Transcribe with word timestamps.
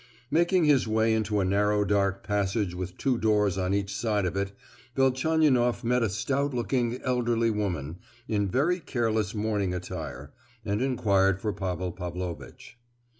Making 0.31 0.63
his 0.65 0.87
way 0.87 1.13
into 1.13 1.41
a 1.41 1.45
narrow 1.45 1.85
dark 1.85 2.23
passage 2.23 2.73
with 2.73 2.97
two 2.97 3.19
doors 3.19 3.55
on 3.55 3.71
each 3.71 3.93
side 3.93 4.25
of 4.25 4.35
it, 4.35 4.51
Velchaninoff 4.95 5.83
met 5.83 6.01
a 6.01 6.09
stout 6.09 6.55
looking, 6.55 6.99
elderly 7.03 7.51
woman, 7.51 7.99
in 8.27 8.47
very 8.47 8.79
careless 8.79 9.35
morning 9.35 9.75
attire, 9.75 10.33
and 10.65 10.81
inquired 10.81 11.39
for 11.39 11.53
Pavel 11.53 11.91
Pavlovitch. 11.91 12.79